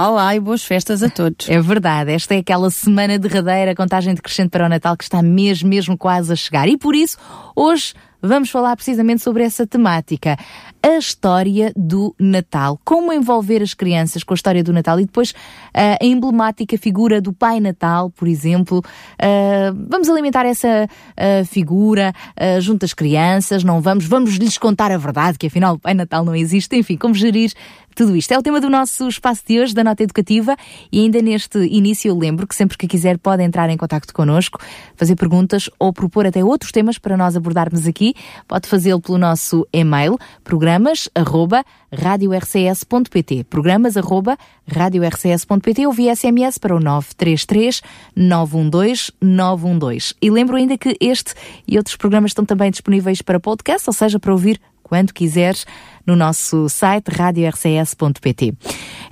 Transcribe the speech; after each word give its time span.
Olá 0.00 0.32
e 0.32 0.38
boas 0.38 0.62
festas 0.62 1.02
a 1.02 1.10
todos. 1.10 1.48
É 1.48 1.60
verdade, 1.60 2.12
esta 2.12 2.32
é 2.32 2.38
aquela 2.38 2.70
semana 2.70 3.18
derradeira, 3.18 3.74
contagem 3.74 4.14
decrescente 4.14 4.50
para 4.50 4.64
o 4.64 4.68
Natal 4.68 4.96
que 4.96 5.02
está 5.02 5.20
mesmo, 5.20 5.68
mesmo 5.68 5.98
quase 5.98 6.32
a 6.32 6.36
chegar. 6.36 6.68
E 6.68 6.76
por 6.76 6.94
isso, 6.94 7.18
hoje 7.56 7.94
vamos 8.20 8.50
falar 8.50 8.74
precisamente 8.76 9.22
sobre 9.22 9.42
essa 9.42 9.66
temática. 9.66 10.36
A 10.82 10.96
história 10.98 11.72
do 11.76 12.14
Natal. 12.18 12.80
Como 12.84 13.12
envolver 13.12 13.62
as 13.62 13.74
crianças 13.74 14.22
com 14.22 14.32
a 14.32 14.36
história 14.36 14.62
do 14.62 14.72
Natal 14.72 15.00
e 15.00 15.04
depois 15.04 15.30
uh, 15.30 15.98
a 16.00 16.04
emblemática 16.04 16.78
figura 16.78 17.20
do 17.20 17.32
Pai 17.32 17.60
Natal, 17.60 18.10
por 18.10 18.28
exemplo. 18.28 18.78
Uh, 18.78 19.86
vamos 19.88 20.08
alimentar 20.08 20.46
essa 20.46 20.86
uh, 20.86 21.44
figura 21.44 22.12
junto 22.60 22.84
às 22.84 22.94
crianças, 22.94 23.64
não 23.64 23.80
vamos? 23.80 24.06
Vamos 24.06 24.36
lhes 24.36 24.56
contar 24.56 24.92
a 24.92 24.96
verdade, 24.96 25.38
que 25.38 25.46
afinal 25.46 25.74
o 25.74 25.78
Pai 25.78 25.94
Natal 25.94 26.24
não 26.24 26.34
existe. 26.34 26.76
Enfim, 26.76 26.96
como 26.96 27.14
gerir 27.14 27.52
tudo 27.98 28.14
isto. 28.14 28.30
É 28.30 28.38
o 28.38 28.42
tema 28.42 28.60
do 28.60 28.70
nosso 28.70 29.08
espaço 29.08 29.42
de 29.44 29.58
hoje, 29.58 29.74
da 29.74 29.82
Nota 29.82 30.04
Educativa, 30.04 30.56
e 30.92 31.00
ainda 31.00 31.20
neste 31.20 31.58
início 31.66 32.08
eu 32.08 32.16
lembro 32.16 32.46
que 32.46 32.54
sempre 32.54 32.78
que 32.78 32.86
quiser 32.86 33.18
pode 33.18 33.42
entrar 33.42 33.68
em 33.70 33.76
contato 33.76 34.14
connosco, 34.14 34.60
fazer 34.94 35.16
perguntas 35.16 35.68
ou 35.80 35.92
propor 35.92 36.24
até 36.24 36.44
outros 36.44 36.70
temas 36.70 36.96
para 36.96 37.16
nós 37.16 37.34
abordarmos 37.34 37.88
aqui. 37.88 38.07
Pode 38.46 38.68
fazê-lo 38.68 39.00
pelo 39.00 39.18
nosso 39.18 39.66
e-mail, 39.72 40.18
programas 40.44 41.08
arroba 41.14 41.64
radiorcs.pt 41.92 43.44
programas 43.44 43.96
arroba 43.96 44.36
radiorcs.pt 44.66 45.86
ou 45.86 45.92
via 45.92 46.14
SMS 46.14 46.58
para 46.58 46.76
o 46.76 46.80
933 46.80 47.82
912 48.14 49.12
912. 49.20 50.14
E 50.20 50.30
lembro 50.30 50.56
ainda 50.56 50.76
que 50.76 50.96
este 51.00 51.34
e 51.66 51.76
outros 51.76 51.96
programas 51.96 52.30
estão 52.30 52.44
também 52.44 52.70
disponíveis 52.70 53.22
para 53.22 53.40
podcast, 53.40 53.88
ou 53.88 53.94
seja, 53.94 54.18
para 54.18 54.32
ouvir 54.32 54.60
quando 54.82 55.12
quiseres 55.12 55.66
no 56.06 56.16
nosso 56.16 56.68
site 56.68 57.08
radiorcs.pt. 57.08 58.54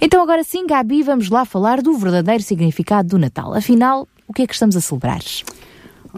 Então 0.00 0.22
agora 0.22 0.42
sim, 0.42 0.67
Gabi, 0.67 1.02
vamos 1.02 1.28
lá 1.28 1.44
falar 1.44 1.83
do 1.83 1.97
verdadeiro 1.98 2.42
significado 2.42 3.11
do 3.11 3.19
Natal. 3.19 3.55
Afinal, 3.55 4.08
o 4.27 4.33
que 4.33 4.42
é 4.42 4.47
que 4.47 4.55
estamos 4.55 4.77
a 4.77 4.80
celebrar? 4.80 5.20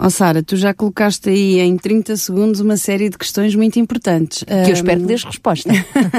Oh 0.00 0.10
Sara, 0.10 0.42
tu 0.42 0.56
já 0.56 0.72
colocaste 0.72 1.28
aí 1.28 1.58
em 1.60 1.76
30 1.76 2.16
segundos 2.16 2.60
uma 2.60 2.76
série 2.76 3.08
de 3.08 3.18
questões 3.18 3.54
muito 3.54 3.78
importantes. 3.78 4.44
Que 4.44 4.70
eu 4.70 4.74
espero 4.74 5.00
que 5.00 5.06
dês 5.06 5.24
resposta. 5.24 5.70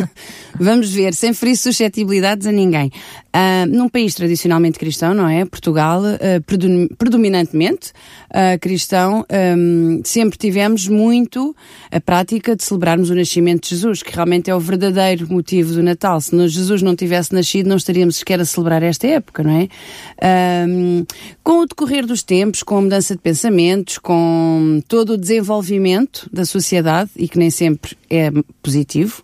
Vamos 0.59 0.91
ver, 0.91 1.13
sem 1.13 1.33
ferir 1.33 1.55
suscetibilidades 1.55 2.45
a 2.45 2.51
ninguém. 2.51 2.91
Uh, 3.29 3.67
num 3.67 3.87
país 3.87 4.15
tradicionalmente 4.15 4.79
cristão, 4.79 5.13
não 5.13 5.27
é? 5.27 5.45
Portugal, 5.45 6.01
uh, 6.01 6.95
predominantemente 6.97 7.91
uh, 8.31 8.57
cristão, 8.59 9.23
um, 9.55 10.01
sempre 10.03 10.35
tivemos 10.35 10.87
muito 10.87 11.55
a 11.91 12.01
prática 12.01 12.55
de 12.55 12.63
celebrarmos 12.63 13.11
o 13.11 13.15
nascimento 13.15 13.65
de 13.65 13.69
Jesus, 13.69 14.01
que 14.01 14.11
realmente 14.15 14.49
é 14.49 14.55
o 14.55 14.59
verdadeiro 14.59 15.31
motivo 15.31 15.73
do 15.73 15.83
Natal. 15.83 16.19
Se 16.19 16.35
Jesus 16.47 16.81
não 16.81 16.95
tivesse 16.95 17.31
nascido, 17.31 17.69
não 17.69 17.77
estaríamos 17.77 18.15
sequer 18.15 18.39
a 18.39 18.45
celebrar 18.45 18.81
esta 18.81 19.05
época, 19.05 19.43
não 19.43 19.51
é? 19.51 20.65
Um, 20.67 21.05
com 21.43 21.59
o 21.61 21.65
decorrer 21.67 22.07
dos 22.07 22.23
tempos, 22.23 22.63
com 22.63 22.77
a 22.77 22.81
mudança 22.81 23.15
de 23.15 23.21
pensamento, 23.21 24.01
com 24.01 24.81
todo 24.87 25.13
o 25.13 25.17
desenvolvimento 25.17 26.27
da 26.33 26.45
sociedade 26.45 27.11
e 27.15 27.27
que 27.27 27.37
nem 27.37 27.51
sempre 27.51 27.95
é 28.09 28.31
positivo, 28.63 29.21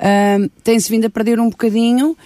uh, 0.00 0.50
tem-se 0.64 0.90
vindo 0.90 1.04
a 1.04 1.10
perder 1.10 1.38
um 1.38 1.48
bocadinho 1.48 2.16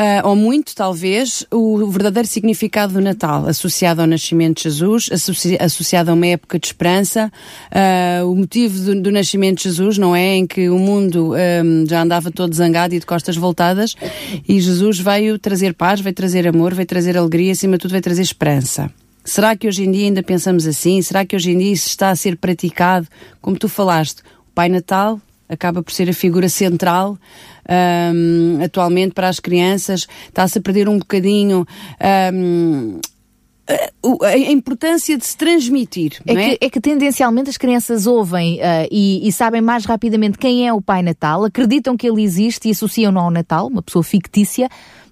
Uh, 0.00 0.26
ou 0.26 0.34
muito 0.34 0.74
talvez, 0.74 1.44
o 1.50 1.86
verdadeiro 1.90 2.26
significado 2.26 2.94
do 2.94 3.02
Natal, 3.02 3.46
associado 3.46 4.00
ao 4.00 4.06
nascimento 4.06 4.56
de 4.56 4.62
Jesus, 4.62 5.10
associ 5.12 5.58
associado 5.60 6.10
a 6.10 6.14
uma 6.14 6.26
época 6.26 6.58
de 6.58 6.68
esperança. 6.68 7.30
Uh, 7.70 8.26
o 8.26 8.34
motivo 8.34 8.78
do, 8.82 9.02
do, 9.02 9.12
nascimento 9.12 9.58
de 9.58 9.64
Jesus 9.64 9.98
não 9.98 10.16
é 10.16 10.36
em 10.36 10.46
que 10.46 10.70
o 10.70 10.78
mundo 10.78 11.34
um, 11.34 11.86
já 11.86 12.00
andava 12.00 12.30
todo 12.30 12.54
zangado 12.54 12.94
e 12.94 12.98
de 12.98 13.04
costas 13.04 13.36
voltadas, 13.36 13.94
e 14.48 14.58
Jesus 14.58 14.98
veio 14.98 15.38
trazer 15.38 15.74
paz, 15.74 16.00
veio 16.00 16.14
trazer 16.14 16.48
amor, 16.48 16.72
veio 16.72 16.86
trazer 16.86 17.18
alegria, 17.18 17.52
acima 17.52 17.76
de 17.76 17.82
tudo, 17.82 17.90
veio 17.90 18.02
trazer 18.02 18.22
esperança. 18.22 18.90
Será 19.22 19.54
que 19.54 19.68
hoje 19.68 19.84
em 19.84 19.92
dia 19.92 20.06
ainda 20.06 20.22
pensamos 20.22 20.66
assim? 20.66 21.02
Será 21.02 21.26
que 21.26 21.36
hoje 21.36 21.50
em 21.50 21.58
dia 21.58 21.72
isso 21.72 21.88
está 21.88 22.08
a 22.08 22.16
ser 22.16 22.38
praticado? 22.38 23.06
Como 23.42 23.58
tu 23.58 23.68
falaste, 23.68 24.22
o 24.48 24.52
Pai 24.54 24.70
Natal 24.70 25.20
acaba 25.50 25.82
por 25.82 25.92
ser 25.92 26.08
a 26.08 26.14
figura 26.14 26.48
central 26.48 27.18
um, 28.14 28.62
atualmente 28.62 29.12
para 29.12 29.28
as 29.28 29.40
crianças, 29.40 30.06
está-se 30.28 30.58
a 30.58 30.62
perder 30.62 30.88
um 30.88 30.98
bocadinho. 30.98 31.66
Um, 32.34 33.00
a 34.24 34.36
importância 34.36 35.16
de 35.16 35.24
se 35.24 35.36
transmitir. 35.36 36.20
É, 36.26 36.32
é? 36.32 36.36
Que, 36.36 36.64
é 36.64 36.70
que 36.70 36.80
tendencialmente 36.80 37.50
as 37.50 37.56
crianças 37.56 38.04
ouvem 38.04 38.56
uh, 38.56 38.88
e, 38.90 39.26
e, 39.28 39.30
sabem 39.30 39.60
mais 39.60 39.84
rapidamente 39.84 40.38
quem 40.38 40.66
é 40.66 40.72
o 40.72 40.80
Pai 40.80 41.02
Natal, 41.02 41.44
acreditam 41.44 41.96
que 41.96 42.08
ele 42.08 42.20
existe 42.22 42.66
e 42.66 42.72
associam-no 42.72 43.20
ao 43.20 43.30
Natal, 43.30 43.68
uma 43.68 43.80
pessoa 43.80 44.02
fictícia, 44.02 44.68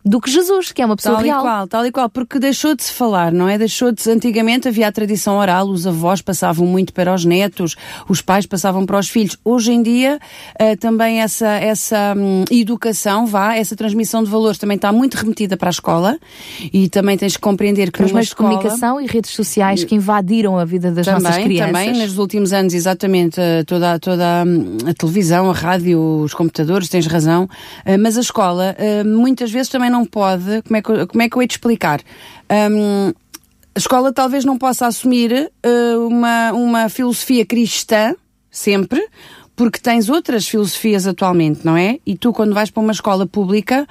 do 0.08 0.20
que 0.20 0.30
Jesus, 0.30 0.72
que 0.72 0.80
é 0.80 0.86
uma 0.86 0.96
pessoa 0.96 1.16
tal 1.16 1.24
real. 1.24 1.42
Tal 1.42 1.44
e 1.44 1.50
qual, 1.50 1.68
tal 1.68 1.86
e 1.86 1.92
qual, 1.92 2.08
porque 2.08 2.38
deixou 2.38 2.74
de 2.74 2.82
se 2.82 2.92
falar, 2.92 3.30
não 3.30 3.46
é? 3.46 3.58
Deixou 3.58 3.92
de 3.92 4.02
se, 4.02 4.10
antigamente 4.10 4.66
havia 4.66 4.88
a 4.88 4.92
tradição 4.92 5.36
oral, 5.36 5.68
os 5.68 5.86
avós 5.86 6.22
passavam 6.22 6.66
muito 6.66 6.94
para 6.94 7.12
os 7.12 7.26
netos, 7.26 7.76
os 8.08 8.22
pais 8.22 8.46
passavam 8.46 8.86
para 8.86 8.98
os 8.98 9.08
filhos. 9.08 9.36
Hoje 9.44 9.70
em 9.72 9.82
dia, 9.82 10.18
uh, 10.60 10.76
também 10.78 11.20
essa, 11.20 11.48
essa 11.48 12.14
um, 12.16 12.44
educação, 12.50 13.26
vá, 13.26 13.54
essa 13.54 13.76
transmissão 13.76 14.24
de 14.24 14.30
valores 14.30 14.56
também 14.56 14.76
está 14.76 14.90
muito 14.90 15.14
remetida 15.14 15.58
para 15.58 15.68
a 15.68 15.70
escola 15.70 16.18
e 16.72 16.88
também 16.88 17.18
tens 17.18 17.36
que 17.36 17.42
compreender 17.42 17.92
que 17.92 18.02
Os 18.02 18.10
meios 18.10 18.28
de 18.28 18.36
comunicação 18.36 18.98
e 18.98 19.06
redes 19.06 19.32
sociais 19.32 19.84
que 19.84 19.94
invadiram 19.94 20.56
a 20.56 20.64
vida 20.64 20.90
das 20.90 21.04
também, 21.04 21.22
nossas 21.22 21.44
crianças. 21.44 21.66
Também, 21.66 21.92
nos 21.92 22.16
últimos 22.16 22.52
anos, 22.54 22.72
exatamente, 22.72 23.38
eh, 23.38 23.62
toda, 23.64 23.98
toda 23.98 24.44
hum, 24.46 24.78
a 24.86 24.94
televisão, 24.94 25.50
a 25.50 25.52
rádio, 25.52 26.00
os 26.22 26.32
computadores, 26.32 26.88
tens 26.88 27.06
razão, 27.06 27.44
uh, 27.44 27.98
mas 28.00 28.16
a 28.16 28.22
escola 28.22 28.74
muitas 29.04 29.50
vezes 29.50 29.68
também 29.68 29.90
não 29.90 29.97
pode, 30.04 30.62
como 30.62 30.76
é 30.76 30.82
que, 30.82 31.06
como 31.06 31.22
é 31.22 31.28
que 31.28 31.36
eu 31.36 31.42
hei 31.42 31.48
de 31.48 31.54
explicar? 31.54 32.00
Um, 32.50 33.12
a 33.74 33.78
escola 33.78 34.12
talvez 34.12 34.44
não 34.44 34.58
possa 34.58 34.86
assumir 34.86 35.52
uh, 35.64 36.06
uma, 36.06 36.52
uma 36.52 36.88
filosofia 36.88 37.46
cristã, 37.46 38.14
sempre, 38.50 39.06
porque 39.58 39.80
tens 39.80 40.08
outras 40.08 40.46
filosofias 40.48 41.06
atualmente, 41.06 41.64
não 41.64 41.76
é? 41.76 41.98
E 42.06 42.16
tu, 42.16 42.32
quando 42.32 42.54
vais 42.54 42.70
para 42.70 42.80
uma 42.80 42.92
escola 42.92 43.26
pública, 43.26 43.86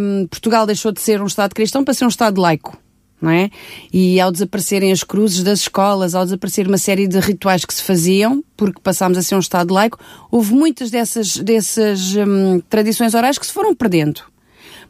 um, 0.00 0.26
Portugal 0.26 0.64
deixou 0.66 0.92
de 0.92 1.00
ser 1.00 1.20
um 1.20 1.26
Estado 1.26 1.54
cristão 1.54 1.84
para 1.84 1.92
ser 1.92 2.06
um 2.06 2.08
Estado 2.08 2.40
laico. 2.40 2.76
Não 3.20 3.30
é? 3.30 3.50
E 3.92 4.20
ao 4.20 4.30
desaparecerem 4.30 4.92
as 4.92 5.02
cruzes 5.02 5.42
das 5.42 5.60
escolas, 5.60 6.14
ao 6.14 6.24
desaparecer 6.24 6.68
uma 6.68 6.78
série 6.78 7.08
de 7.08 7.18
rituais 7.18 7.64
que 7.64 7.74
se 7.74 7.82
faziam, 7.82 8.44
porque 8.56 8.80
passámos 8.80 9.18
a 9.18 9.22
ser 9.22 9.34
um 9.34 9.40
Estado 9.40 9.74
laico, 9.74 9.98
houve 10.30 10.54
muitas 10.54 10.90
dessas, 10.90 11.36
dessas 11.36 12.14
hum, 12.14 12.60
tradições 12.70 13.14
orais 13.14 13.36
que 13.36 13.44
se 13.44 13.52
foram 13.52 13.74
perdendo. 13.74 14.22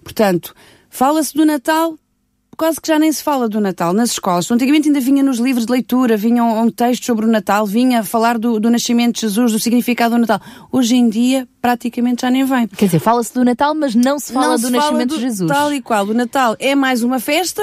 Portanto, 0.03 0.55
fala-se 0.91 1.35
do 1.35 1.45
Natal, 1.45 1.99
quase 2.59 2.81
que 2.81 2.89
já 2.89 2.99
nem 2.99 3.11
se 3.13 3.23
fala 3.23 3.49
do 3.49 3.61
Natal 3.61 3.93
nas 3.93 4.11
escolas. 4.11 4.51
Antigamente 4.51 4.89
ainda 4.89 5.01
vinha 5.01 5.23
nos 5.23 5.39
livros 5.39 5.65
de 5.65 5.73
leitura, 5.73 6.17
vinha 6.17 6.43
um 6.43 6.69
texto 6.71 7.07
sobre 7.07 7.25
o 7.25 7.29
Natal, 7.29 7.65
vinha 7.65 8.03
falar 8.03 8.37
do, 8.37 8.59
do 8.59 8.69
nascimento 8.69 9.15
de 9.15 9.21
Jesus, 9.23 9.53
do 9.53 9.61
significado 9.61 10.17
do 10.17 10.21
Natal. 10.21 10.41
Hoje 10.73 10.97
em 10.97 11.09
dia, 11.09 11.47
praticamente 11.63 12.23
já 12.23 12.31
nem 12.31 12.45
vem. 12.45 12.67
Quer 12.67 12.87
dizer, 12.87 12.99
fala-se 12.99 13.33
do 13.33 13.45
Natal, 13.45 13.77
mas 13.77 13.95
não 13.95 14.19
se 14.19 14.33
fala 14.33 14.49
não 14.49 14.55
do 14.57 14.67
se 14.67 14.73
nascimento 14.73 14.91
fala 14.91 15.07
do, 15.07 15.15
de 15.15 15.21
Jesus. 15.21 15.49
Tal 15.49 15.73
e 15.73 15.81
qual. 15.81 16.05
O 16.05 16.13
Natal 16.13 16.57
é 16.59 16.75
mais 16.75 17.05
uma 17.05 17.21
festa, 17.21 17.63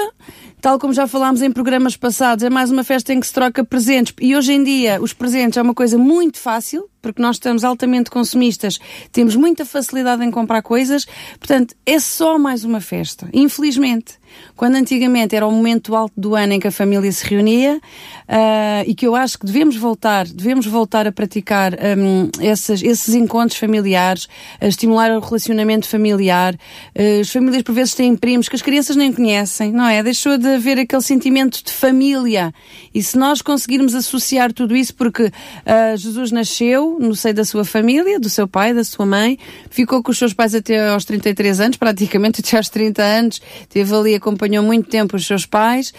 tal 0.62 0.78
como 0.78 0.94
já 0.94 1.06
falámos 1.06 1.42
em 1.42 1.52
programas 1.52 1.94
passados, 1.94 2.42
é 2.42 2.48
mais 2.48 2.70
uma 2.70 2.82
festa 2.82 3.12
em 3.12 3.20
que 3.20 3.26
se 3.26 3.34
troca 3.34 3.62
presentes. 3.62 4.14
E 4.18 4.34
hoje 4.34 4.54
em 4.54 4.64
dia, 4.64 4.98
os 5.02 5.12
presentes 5.12 5.58
é 5.58 5.62
uma 5.62 5.74
coisa 5.74 5.98
muito 5.98 6.38
fácil, 6.38 6.88
porque 7.06 7.22
nós 7.22 7.36
estamos 7.36 7.64
altamente 7.64 8.10
consumistas, 8.10 8.78
temos 9.12 9.36
muita 9.36 9.64
facilidade 9.64 10.24
em 10.24 10.30
comprar 10.30 10.62
coisas, 10.62 11.06
portanto, 11.38 11.74
é 11.84 11.98
só 11.98 12.38
mais 12.38 12.64
uma 12.64 12.80
festa. 12.80 13.28
Infelizmente. 13.32 14.18
Quando 14.54 14.76
antigamente 14.76 15.34
era 15.34 15.46
o 15.46 15.52
momento 15.52 15.94
alto 15.94 16.14
do 16.16 16.34
ano 16.34 16.54
em 16.54 16.60
que 16.60 16.68
a 16.68 16.72
família 16.72 17.10
se 17.12 17.24
reunia, 17.26 17.76
uh, 17.76 18.84
e 18.86 18.94
que 18.94 19.06
eu 19.06 19.14
acho 19.14 19.38
que 19.38 19.46
devemos 19.46 19.76
voltar, 19.76 20.26
devemos 20.26 20.66
voltar 20.66 21.06
a 21.06 21.12
praticar 21.12 21.74
um, 21.74 22.30
esses, 22.40 23.08
encontros 23.08 23.58
familiares 23.58 23.76
familiares, 23.86 24.28
a 24.60 24.66
estimular 24.66 25.10
o 25.12 25.20
relacionamento 25.20 25.88
familiar. 25.88 26.54
Uh, 26.94 27.20
as 27.20 27.30
famílias 27.30 27.62
por 27.62 27.74
vezes 27.74 27.94
têm 27.94 28.16
primos 28.16 28.48
que 28.48 28.56
as 28.56 28.62
crianças 28.62 28.96
nem 28.96 29.12
conhecem, 29.12 29.72
não 29.72 29.86
é? 29.86 30.02
Deixou 30.02 30.38
de 30.38 30.46
haver 30.48 30.78
aquele 30.78 31.02
sentimento 31.02 31.62
de 31.62 31.72
família. 31.72 32.52
E 32.94 33.02
se 33.02 33.16
nós 33.16 33.42
conseguirmos 33.42 33.94
associar 33.94 34.52
tudo 34.52 34.74
isso, 34.76 34.94
porque 34.94 35.24
uh, 35.24 35.96
Jesus 35.96 36.32
nasceu 36.32 36.98
no 37.00 37.14
seio 37.14 37.34
da 37.34 37.44
sua 37.44 37.64
família, 37.64 38.18
do 38.18 38.28
seu 38.28 38.48
pai, 38.48 38.74
da 38.74 38.84
sua 38.84 39.06
mãe, 39.06 39.38
ficou 39.70 40.02
com 40.02 40.10
os 40.10 40.18
seus 40.18 40.32
pais 40.32 40.54
até 40.54 40.88
aos 40.88 41.04
33 41.04 41.60
anos, 41.60 41.76
praticamente 41.76 42.40
até 42.40 42.56
aos 42.56 42.68
30 42.68 43.02
anos, 43.02 43.40
teve 43.68 43.94
ali, 43.94 44.15
acompanhou 44.16 44.62
muito 44.64 44.88
tempo 44.88 45.16
os 45.16 45.26
seus 45.26 45.46
pais, 45.46 45.92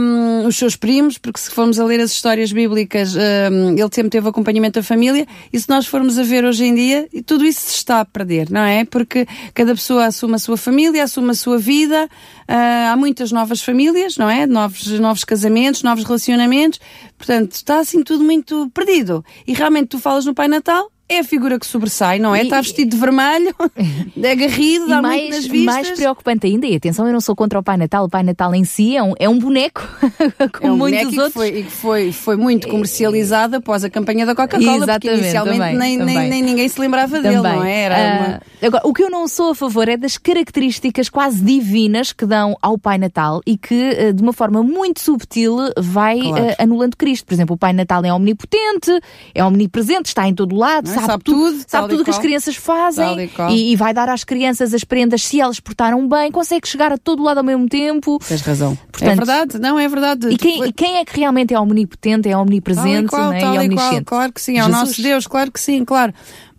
um, 0.00 0.46
os 0.46 0.56
seus 0.56 0.76
primos, 0.76 1.18
porque 1.18 1.40
se 1.40 1.50
formos 1.50 1.78
a 1.78 1.84
ler 1.84 2.00
as 2.00 2.12
histórias 2.12 2.52
bíblicas, 2.52 3.14
um, 3.14 3.70
ele 3.70 3.88
sempre 3.92 4.10
teve 4.10 4.28
acompanhamento 4.28 4.80
da 4.80 4.82
família, 4.82 5.26
e 5.52 5.58
se 5.58 5.68
nós 5.68 5.86
formos 5.86 6.18
a 6.18 6.22
ver 6.22 6.44
hoje 6.44 6.64
em 6.64 6.74
dia, 6.74 7.08
tudo 7.26 7.44
isso 7.44 7.60
se 7.60 7.76
está 7.76 8.00
a 8.00 8.04
perder, 8.04 8.50
não 8.50 8.62
é? 8.62 8.84
Porque 8.84 9.26
cada 9.52 9.74
pessoa 9.74 10.06
assume 10.06 10.34
a 10.34 10.38
sua 10.38 10.56
família, 10.56 11.04
assume 11.04 11.30
a 11.30 11.34
sua 11.34 11.58
vida, 11.58 12.04
uh, 12.04 12.92
há 12.92 12.96
muitas 12.96 13.32
novas 13.32 13.62
famílias, 13.62 14.16
não 14.16 14.28
é? 14.28 14.46
Novos, 14.46 14.86
novos 15.00 15.24
casamentos, 15.24 15.82
novos 15.82 16.04
relacionamentos, 16.04 16.80
portanto, 17.16 17.52
está 17.52 17.78
assim 17.78 18.02
tudo 18.02 18.24
muito 18.24 18.70
perdido. 18.70 19.24
E 19.46 19.52
realmente 19.52 19.88
tu 19.88 19.98
falas 19.98 20.24
no 20.24 20.34
Pai 20.34 20.48
Natal, 20.48 20.90
é 21.08 21.18
a 21.18 21.24
figura 21.24 21.58
que 21.58 21.66
sobressai, 21.66 22.18
não 22.18 22.34
é? 22.34 22.40
E, 22.40 22.44
Está 22.44 22.60
vestido 22.60 22.90
de 22.90 22.96
vermelho, 22.96 23.54
agarrido, 24.18 24.86
dá 24.88 25.02
mais, 25.02 25.20
muito 25.20 25.34
nas 25.34 25.46
vistas. 25.46 25.74
mais 25.74 25.90
preocupante 25.90 26.46
ainda, 26.46 26.66
e 26.66 26.76
atenção, 26.76 27.06
eu 27.06 27.12
não 27.12 27.20
sou 27.20 27.36
contra 27.36 27.58
o 27.58 27.62
Pai 27.62 27.76
Natal, 27.76 28.04
o 28.04 28.08
Pai 28.08 28.22
Natal 28.22 28.54
em 28.54 28.64
si 28.64 28.96
é 28.96 29.02
um, 29.02 29.12
é 29.18 29.28
um 29.28 29.38
boneco, 29.38 29.82
como 30.52 30.66
é 30.66 30.72
um 30.72 30.76
muitos 30.76 31.04
boneco 31.04 31.22
outros. 31.22 31.44
E 31.44 31.62
que 31.62 31.70
foi, 31.70 32.10
foi, 32.10 32.12
foi 32.12 32.36
muito 32.36 32.68
comercializado 32.68 33.56
após 33.56 33.84
a 33.84 33.90
campanha 33.90 34.24
da 34.24 34.34
Coca-Cola, 34.34 34.86
porque 34.86 35.10
inicialmente 35.10 35.58
também, 35.58 35.76
nem, 35.76 35.98
também. 35.98 36.16
Nem, 36.16 36.30
nem, 36.30 36.42
ninguém 36.42 36.68
se 36.68 36.80
lembrava 36.80 37.16
também. 37.16 37.30
dele, 37.30 37.42
não 37.42 37.64
é? 37.64 37.82
Era 37.82 37.96
uh, 37.96 38.26
uma... 38.26 38.42
Agora, 38.62 38.86
o 38.86 38.94
que 38.94 39.02
eu 39.02 39.10
não 39.10 39.28
sou 39.28 39.50
a 39.50 39.54
favor 39.54 39.88
é 39.88 39.96
das 39.96 40.16
características 40.16 41.08
quase 41.08 41.42
divinas 41.42 42.12
que 42.12 42.24
dão 42.24 42.56
ao 42.62 42.78
Pai 42.78 42.96
Natal 42.96 43.42
e 43.46 43.58
que, 43.58 44.08
uh, 44.08 44.12
de 44.12 44.22
uma 44.22 44.32
forma 44.32 44.62
muito 44.62 45.00
subtil, 45.00 45.56
vai 45.76 46.18
claro. 46.18 46.44
uh, 46.44 46.54
anulando 46.58 46.96
Cristo. 46.96 47.26
Por 47.26 47.34
exemplo, 47.34 47.54
o 47.56 47.58
Pai 47.58 47.72
Natal 47.72 48.04
é 48.04 48.12
omnipotente, 48.12 48.90
é 49.34 49.44
omnipresente, 49.44 50.08
está 50.08 50.26
em 50.26 50.34
todo 50.34 50.56
lado, 50.56 50.93
sabe, 50.94 51.06
sabe 51.06 51.24
tudo, 51.24 51.64
sabe 51.66 51.88
tudo 51.88 52.00
o 52.00 52.04
que 52.04 52.10
as 52.10 52.18
crianças 52.18 52.56
fazem 52.56 53.30
e, 53.50 53.72
e, 53.72 53.76
vai 53.76 53.92
dar 53.92 54.08
às 54.08 54.24
crianças 54.24 54.72
as 54.72 54.84
prendas 54.84 55.22
se 55.22 55.40
elas 55.40 55.60
portaram 55.60 56.06
bem, 56.08 56.30
consegue 56.30 56.66
chegar 56.66 56.92
a 56.92 56.98
todo 56.98 57.22
lado 57.22 57.38
ao 57.38 57.44
mesmo 57.44 57.68
tempo. 57.68 58.18
Tens 58.26 58.40
razão. 58.42 58.76
Portanto, 58.90 59.10
é 59.10 59.14
verdade, 59.14 59.58
não 59.58 59.78
é 59.78 59.88
verdade. 59.88 60.28
E 60.28 60.36
quem, 60.36 60.64
e 60.64 60.72
quem, 60.72 60.96
é 60.96 61.04
que 61.04 61.18
realmente 61.18 61.52
é 61.54 61.60
omnipotente, 61.60 62.28
é 62.28 62.36
omnipresente 62.36 63.10
tal 63.10 63.34
e, 63.34 63.40
qual, 63.40 63.54
é? 63.54 63.56
e 63.56 63.66
omnisciente? 63.66 64.04
Qual, 64.04 64.18
claro 64.18 64.32
que 64.32 64.40
sim, 64.40 64.58
é 64.58 64.62
Jesus. 64.62 64.74
o 64.74 64.80
nosso 64.80 65.02
Deus, 65.02 65.26
claro 65.26 65.52
que 65.52 65.60
sim, 65.60 65.84
claro 65.84 66.12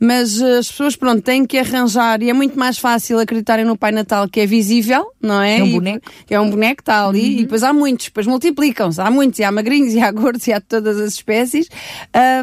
mas 0.06 0.42
eh, 0.42 0.60
as 0.60 0.70
pessoas, 0.70 0.96
pronto, 0.96 1.22
têm 1.22 1.46
que 1.46 1.58
arranjar 1.58 2.22
e 2.22 2.30
é 2.30 2.34
muito 2.34 2.58
mais 2.58 2.78
fácil 2.78 3.20
acreditarem 3.20 3.66
no 3.66 3.78
Pai 3.78 3.92
Natal 3.92 4.28
que 4.30 4.40
é 4.40 4.46
visível, 4.46 5.12
não 5.22 5.42
é? 5.42 5.60
É 5.60 5.64
um 5.64 5.72
boneco. 5.72 6.12
E, 6.30 6.34
é 6.34 6.40
um 6.40 6.50
boneco 6.50 6.82
está 6.82 7.08
ali 7.08 7.22
uhum. 7.22 7.40
e 7.40 7.44
depois 7.44 7.64
há 7.64 7.74
muitos, 7.74 8.06
depois 8.06 8.28
multiplicam-se, 8.28 9.02
há 9.02 9.10
muitos, 9.10 9.40
e 9.40 9.44
há 9.44 9.52
magrinhos, 9.52 9.94
e 9.94 10.00
há 10.00 10.12
gordos, 10.12 10.48
e 10.48 10.54
há 10.54 10.60
de 10.60 10.66
todas 10.66 11.00
as 11.00 11.14
espécies, 11.14 11.68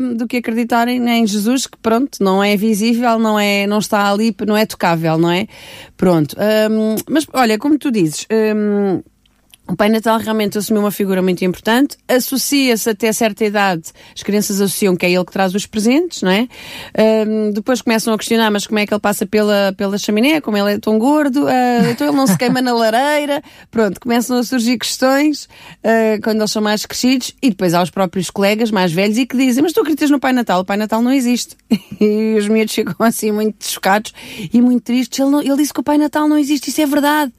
um, 0.01 0.15
do 0.15 0.27
que 0.27 0.39
acreditarem 0.39 1.09
em 1.09 1.27
Jesus 1.27 1.67
que, 1.67 1.79
pronto, 1.79 2.19
não 2.21 2.43
é 2.43 2.57
visível, 2.57 3.19
não 3.19 3.39
é, 3.39 3.67
não 3.67 3.79
está 3.79 4.11
ali, 4.11 4.35
não 4.47 4.57
é 4.57 4.67
tocável, 4.67 5.17
não 5.17 5.31
é? 5.31 5.47
Pronto. 5.97 6.37
Um, 6.71 6.97
mas, 7.09 7.27
olha, 7.33 7.59
como 7.59 7.79
tu 7.79 7.91
dizes, 7.91 8.27
um, 8.31 9.03
o 9.73 9.77
Pai 9.77 9.89
Natal 9.89 10.19
realmente 10.19 10.59
assumiu 10.59 10.83
uma 10.83 10.91
figura 10.91 11.23
muito 11.23 11.43
importante, 11.47 11.97
associa-se 12.07 12.91
até 12.91 13.11
certa 13.11 13.43
idade, 13.43 13.85
as 14.15 14.23
crianças 14.23 14.61
associam 14.61 14.95
que 14.95 15.07
é 15.07 15.11
ele 15.11 15.25
que 15.25 15.33
traz 15.33 15.55
os 15.55 15.65
presentes, 15.65 16.21
não 16.21 16.31
é? 16.31 16.47
Um, 17.27 17.53
depois 17.53 17.81
começam 17.81 18.13
a 18.13 18.19
questionar, 18.19 18.51
mas 18.51 18.67
como 18.67 18.79
é 18.79 18.87
que 18.87 18.93
ele 18.93 19.01
passa 19.01 19.25
pela, 19.25 19.73
pela 19.75 19.97
chaminé, 19.97 20.43
como 20.43 20.59
ele 20.59 20.75
é 20.75 20.79
tão 20.79 20.99
gordo, 20.99 21.45
uh, 21.47 21.91
então 21.91 22.07
ele 22.07 22.15
não 22.15 22.27
se 22.27 22.37
queima 22.37 22.61
na 22.61 22.75
lareira, 22.75 23.43
pronto, 23.71 23.99
começam 23.99 24.37
a 24.37 24.45
surgir 24.45 24.77
questões 24.77 25.45
uh, 25.45 26.21
quando 26.23 26.41
eles 26.41 26.53
são 26.53 26.61
mais 26.61 26.85
crescidos 26.85 27.35
e 27.41 27.49
depois 27.49 27.73
há 27.73 27.83
os 27.83 27.89
próprios 27.89 28.29
colegas 28.29 28.71
mais 28.71 28.93
velhos 28.93 29.17
e 29.17 29.25
que 29.25 29.39
dizem, 29.39 29.63
mas 29.63 29.73
tu 29.73 29.81
acreditas 29.81 30.11
no 30.11 30.21
Pai 30.21 30.35
Natal? 30.35 30.61
O 30.61 30.65
Pai 30.67 30.77
Natal 30.77 31.01
não 31.01 31.11
existe. 31.11 31.57
e 31.99 32.37
os 32.39 32.47
miúdos 32.47 32.75
ficam 32.75 33.07
assim 33.07 33.33
muito 33.33 33.67
chocados 33.67 34.13
e 34.53 34.61
muito 34.61 34.83
tristes, 34.83 35.19
ele, 35.19 35.31
não, 35.31 35.41
ele 35.41 35.57
disse 35.57 35.73
que 35.73 35.81
o 35.81 35.83
Pai 35.83 35.97
Natal 35.97 36.29
não 36.29 36.37
existe, 36.37 36.69
isso 36.69 36.83
é 36.83 36.87
verdade. 36.87 37.33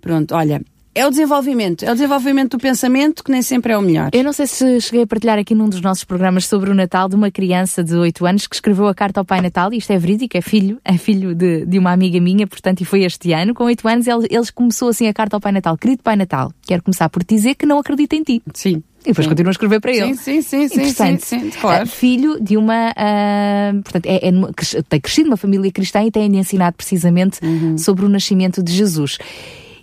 Pronto, 0.00 0.34
olha, 0.34 0.60
é 0.94 1.06
o 1.06 1.10
desenvolvimento, 1.10 1.84
é 1.84 1.90
o 1.90 1.94
desenvolvimento 1.94 2.56
do 2.56 2.60
pensamento 2.60 3.22
que 3.22 3.30
nem 3.30 3.42
sempre 3.42 3.72
é 3.72 3.78
o 3.78 3.82
melhor. 3.82 4.10
Eu 4.12 4.24
não 4.24 4.32
sei 4.32 4.46
se 4.46 4.80
cheguei 4.80 5.02
a 5.02 5.06
partilhar 5.06 5.38
aqui 5.38 5.54
num 5.54 5.68
dos 5.68 5.80
nossos 5.80 6.04
programas 6.04 6.46
sobre 6.46 6.70
o 6.70 6.74
Natal 6.74 7.08
de 7.08 7.14
uma 7.14 7.30
criança 7.30 7.84
de 7.84 7.94
8 7.94 8.26
anos 8.26 8.46
que 8.46 8.54
escreveu 8.54 8.86
a 8.88 8.94
carta 8.94 9.20
ao 9.20 9.24
Pai 9.24 9.40
Natal, 9.40 9.72
e 9.72 9.78
isto 9.78 9.92
é 9.92 9.98
verídico, 9.98 10.36
é 10.36 10.40
filho, 10.40 10.78
é 10.84 10.96
filho 10.98 11.34
de, 11.34 11.64
de 11.66 11.78
uma 11.78 11.92
amiga 11.92 12.20
minha, 12.20 12.46
portanto, 12.46 12.80
e 12.80 12.84
foi 12.84 13.04
este 13.04 13.32
ano, 13.32 13.54
com 13.54 13.64
8 13.64 13.86
anos, 13.88 14.06
ele, 14.06 14.26
ele 14.30 14.46
começou 14.54 14.88
assim 14.88 15.06
a 15.06 15.14
carta 15.14 15.36
ao 15.36 15.40
Pai 15.40 15.52
Natal, 15.52 15.76
querido 15.76 16.02
Pai 16.02 16.16
Natal, 16.16 16.52
quero 16.66 16.82
começar 16.82 17.08
por 17.08 17.22
dizer 17.24 17.54
que 17.54 17.66
não 17.66 17.78
acredita 17.78 18.16
em 18.16 18.22
ti. 18.22 18.42
Sim. 18.54 18.82
E 19.04 19.10
depois 19.10 19.26
continua 19.26 19.50
a 19.50 19.52
escrever 19.52 19.80
para 19.80 19.92
ele. 19.92 20.14
Sim, 20.16 20.42
sim, 20.42 20.68
sim, 20.68 20.68
sim, 20.68 20.92
sim, 20.92 21.18
sim, 21.18 21.50
claro. 21.60 21.86
filho 21.86 22.38
de 22.40 22.56
uma. 22.56 22.90
Uh, 22.90 23.82
portanto, 23.82 24.06
é, 24.06 24.28
é, 24.28 24.82
tem 24.88 25.00
crescido 25.00 25.28
numa 25.28 25.36
família 25.36 25.70
cristã 25.70 26.02
e 26.04 26.10
tem 26.10 26.36
ensinado 26.36 26.76
precisamente 26.76 27.38
uhum. 27.42 27.78
sobre 27.78 28.04
o 28.04 28.08
nascimento 28.08 28.62
de 28.62 28.72
Jesus. 28.72 29.16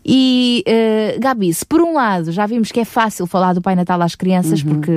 E, 0.07 0.63
uh, 0.67 1.19
Gabi, 1.19 1.51
se 1.51 1.65
por 1.65 1.81
um 1.81 1.93
lado 1.93 2.31
já 2.31 2.45
vimos 2.45 2.71
que 2.71 2.79
é 2.79 2.85
fácil 2.85 3.25
falar 3.25 3.53
do 3.53 3.61
Pai 3.61 3.75
Natal 3.75 3.99
às 4.03 4.13
crianças, 4.13 4.61
uhum. 4.61 4.75
porque 4.75 4.91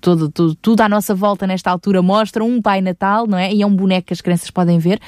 tudo, 0.00 0.28
tudo, 0.28 0.54
tudo 0.56 0.80
à 0.80 0.88
nossa 0.88 1.14
volta 1.14 1.46
nesta 1.46 1.70
altura 1.70 2.02
mostra 2.02 2.42
um 2.42 2.60
Pai 2.60 2.80
Natal, 2.80 3.26
não 3.28 3.38
é? 3.38 3.54
E 3.54 3.62
é 3.62 3.66
um 3.66 3.74
boneco 3.74 4.08
que 4.08 4.12
as 4.12 4.20
crianças 4.20 4.50
podem 4.50 4.80
ver. 4.80 5.00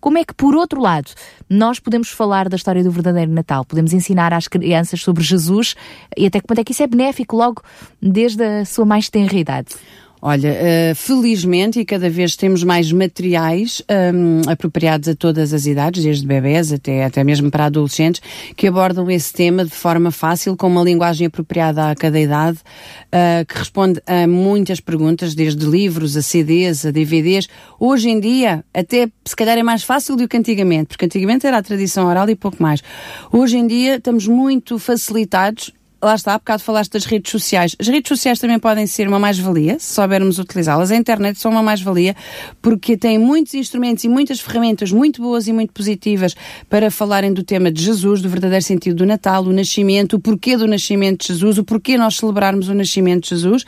Como 0.00 0.16
é 0.16 0.24
que, 0.24 0.32
por 0.32 0.54
outro 0.54 0.80
lado, 0.80 1.10
nós 1.50 1.78
podemos 1.80 2.08
falar 2.08 2.48
da 2.48 2.56
história 2.56 2.82
do 2.82 2.90
verdadeiro 2.90 3.32
Natal? 3.32 3.64
Podemos 3.64 3.92
ensinar 3.92 4.32
às 4.32 4.48
crianças 4.48 5.02
sobre 5.02 5.22
Jesus 5.22 5.74
e 6.16 6.24
até 6.24 6.40
que 6.40 6.46
ponto 6.46 6.60
é 6.60 6.64
que 6.64 6.72
isso 6.72 6.82
é 6.82 6.86
benéfico 6.86 7.36
logo 7.36 7.62
desde 8.00 8.42
a 8.42 8.64
sua 8.64 8.86
mais 8.86 9.10
tenra 9.10 9.36
idade? 9.36 9.74
Olha, 10.20 10.50
uh, 10.50 10.94
felizmente 10.96 11.78
e 11.78 11.84
cada 11.84 12.10
vez 12.10 12.34
temos 12.34 12.64
mais 12.64 12.90
materiais 12.90 13.80
um, 13.88 14.50
apropriados 14.50 15.08
a 15.08 15.14
todas 15.14 15.54
as 15.54 15.64
idades, 15.64 16.02
desde 16.02 16.26
bebés 16.26 16.72
até, 16.72 17.04
até 17.04 17.22
mesmo 17.22 17.50
para 17.50 17.66
adolescentes, 17.66 18.20
que 18.56 18.66
abordam 18.66 19.08
esse 19.10 19.32
tema 19.32 19.64
de 19.64 19.70
forma 19.70 20.10
fácil, 20.10 20.56
com 20.56 20.66
uma 20.66 20.82
linguagem 20.82 21.28
apropriada 21.28 21.90
a 21.90 21.94
cada 21.94 22.18
idade, 22.18 22.58
uh, 22.58 23.46
que 23.46 23.58
responde 23.58 24.02
a 24.06 24.26
muitas 24.26 24.80
perguntas, 24.80 25.36
desde 25.36 25.64
livros 25.64 26.16
a 26.16 26.22
CDs, 26.22 26.84
a 26.84 26.90
DVDs. 26.90 27.48
Hoje 27.78 28.10
em 28.10 28.18
dia, 28.18 28.64
até 28.74 29.08
se 29.24 29.36
calhar 29.36 29.56
é 29.56 29.62
mais 29.62 29.84
fácil 29.84 30.16
do 30.16 30.26
que 30.26 30.36
antigamente, 30.36 30.88
porque 30.88 31.04
antigamente 31.04 31.46
era 31.46 31.58
a 31.58 31.62
tradição 31.62 32.06
oral 32.08 32.28
e 32.28 32.34
pouco 32.34 32.60
mais. 32.60 32.82
Hoje 33.30 33.56
em 33.56 33.66
dia 33.68 33.96
estamos 33.96 34.26
muito 34.26 34.80
facilitados 34.80 35.72
lá 36.02 36.14
está, 36.14 36.34
há 36.34 36.38
bocado 36.38 36.62
falaste 36.62 36.92
das 36.92 37.04
redes 37.04 37.30
sociais. 37.30 37.74
As 37.78 37.88
redes 37.88 38.08
sociais 38.08 38.38
também 38.38 38.58
podem 38.58 38.86
ser 38.86 39.08
uma 39.08 39.18
mais-valia, 39.18 39.78
se 39.78 39.94
soubermos 39.94 40.38
utilizá-las. 40.38 40.90
A 40.90 40.96
internet 40.96 41.38
são 41.38 41.50
uma 41.50 41.62
mais-valia, 41.62 42.14
porque 42.62 42.96
tem 42.96 43.18
muitos 43.18 43.54
instrumentos 43.54 44.04
e 44.04 44.08
muitas 44.08 44.40
ferramentas 44.40 44.92
muito 44.92 45.20
boas 45.20 45.48
e 45.48 45.52
muito 45.52 45.72
positivas 45.72 46.34
para 46.68 46.90
falarem 46.90 47.32
do 47.32 47.42
tema 47.42 47.70
de 47.70 47.82
Jesus, 47.82 48.22
do 48.22 48.28
verdadeiro 48.28 48.64
sentido 48.64 48.96
do 48.96 49.06
Natal, 49.06 49.44
o 49.44 49.52
nascimento, 49.52 50.14
o 50.14 50.20
porquê 50.20 50.56
do 50.56 50.66
nascimento 50.66 51.22
de 51.22 51.28
Jesus, 51.28 51.58
o 51.58 51.64
porquê 51.64 51.96
nós 51.96 52.16
celebrarmos 52.16 52.68
o 52.68 52.74
nascimento 52.74 53.24
de 53.24 53.30
Jesus. 53.30 53.64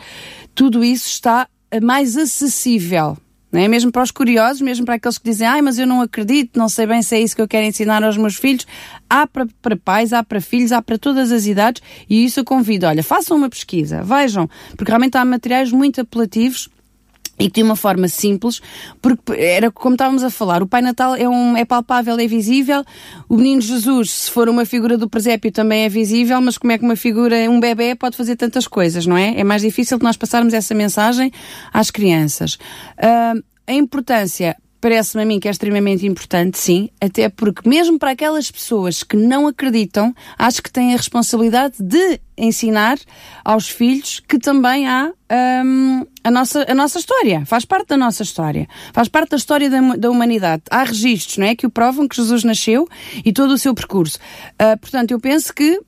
Tudo 0.55 0.85
isso 0.85 1.07
está 1.07 1.49
mais 1.83 2.17
acessível 2.17 3.17
não 3.51 3.61
é? 3.61 3.69
Mesmo 3.69 3.91
para 3.91 4.03
os 4.03 4.11
curiosos, 4.11 4.61
mesmo 4.61 4.85
para 4.85 4.95
aqueles 4.95 5.19
que 5.19 5.29
dizem, 5.29 5.47
ai, 5.47 5.63
mas 5.63 5.79
eu 5.79 5.87
não 5.87 6.01
acredito, 6.01 6.59
não 6.59 6.69
sei 6.69 6.87
bem 6.87 7.03
se 7.03 7.17
é 7.17 7.21
isso 7.21 7.35
que 7.35 7.43
eu 7.43 7.49
quero 7.49 7.67
ensinar 7.67 8.03
aos 8.03 8.17
meus 8.17 8.37
filhos. 8.37 8.67
Há 9.09 9.27
para, 9.27 9.47
para 9.61 9.77
pais, 9.77 10.13
há 10.13 10.23
para 10.23 10.41
filhos, 10.41 10.73
há 10.73 10.81
para 10.81 10.99
todas 10.99 11.33
as 11.33 11.47
idades 11.47 11.83
e 12.09 12.25
isso 12.25 12.41
eu 12.41 12.45
convido. 12.45 12.87
Olha, 12.87 13.03
façam 13.03 13.37
uma 13.37 13.49
pesquisa, 13.49 14.03
vejam, 14.03 14.49
porque 14.77 14.91
realmente 14.91 15.17
há 15.17 15.25
materiais 15.25 15.73
muito 15.73 16.01
apelativos 16.01 16.69
e 17.41 17.51
que 17.51 17.61
de 17.61 17.63
uma 17.63 17.75
forma 17.75 18.07
simples, 18.07 18.61
porque 19.01 19.33
era 19.33 19.71
como 19.71 19.95
estávamos 19.95 20.23
a 20.23 20.31
falar, 20.31 20.63
o 20.63 20.67
Pai 20.67 20.83
Natal 20.83 21.17
é, 21.17 21.29
um, 21.29 21.57
é 21.57 21.65
palpável, 21.65 22.19
é 22.19 22.27
visível, 22.27 22.85
o 23.29 23.37
Menino 23.37 23.63
Jesus, 23.63 24.11
se 24.11 24.31
for 24.31 24.49
uma 24.49 24.65
figura 24.65 24.97
do 24.99 25.09
presépio, 25.09 25.51
também 25.51 25.85
é 25.85 25.89
visível, 25.89 26.41
mas 26.41 26.59
como 26.59 26.73
é 26.73 26.79
que 26.79 26.85
uma 26.85 26.97
figura, 26.97 27.37
um 27.51 27.59
bebê 27.59 27.95
pode 27.95 28.17
fazer 28.17 28.37
tantas 28.37 28.69
coisas, 28.69 29.07
não 29.07 29.17
é? 29.17 29.41
É 29.41 29.43
mais 29.43 29.63
difícil 29.63 29.99
de 29.99 30.05
nós 30.05 30.17
passarmos 30.17 30.53
essa 30.53 30.75
mensagem 30.75 31.33
às 31.73 31.91
crianças. 31.91 32.55
Uh, 32.55 33.43
a 33.67 33.73
importância 33.73 34.57
parece-me 34.81 35.23
a 35.23 35.27
mim 35.27 35.39
que 35.39 35.49
é 35.49 35.51
extremamente 35.51 36.07
importante, 36.07 36.59
sim, 36.59 36.89
até 37.01 37.29
porque 37.29 37.69
mesmo 37.69 37.99
para 37.99 38.13
aquelas 38.13 38.51
pessoas 38.51 39.03
que 39.03 39.17
não 39.17 39.47
acreditam, 39.47 40.15
acho 40.39 40.63
que 40.63 40.71
têm 40.71 40.95
a 40.95 40.97
responsabilidade 40.97 41.75
de 41.79 42.21
ensinar 42.37 42.99
aos 43.45 43.69
filhos 43.69 44.21
que 44.21 44.39
também 44.39 44.89
há 44.89 45.13
um, 45.65 46.07
a, 46.25 46.31
nossa, 46.31 46.65
a 46.69 46.75
nossa 46.75 46.99
história, 46.99 47.45
faz 47.45 47.65
parte 47.65 47.89
da 47.89 47.97
nossa 47.97 48.23
história, 48.23 48.67
faz 48.93 49.09
parte 49.09 49.31
da 49.31 49.37
história 49.37 49.69
da, 49.69 49.81
da 49.97 50.11
humanidade. 50.11 50.63
Há 50.71 50.83
registros, 50.85 51.37
não 51.37 51.47
é, 51.47 51.55
que 51.55 51.67
o 51.67 51.71
provam 51.71 52.09
que 52.09 52.17
Jesus 52.17 52.43
nasceu 52.43 52.89
e 53.25 53.33
todo 53.33 53.53
o 53.53 53.59
seu 53.59 53.75
percurso. 53.75 54.19
Uh, 54.55 54.79
portanto, 54.79 55.11
eu 55.11 55.21
penso 55.21 55.53
que 55.55 55.81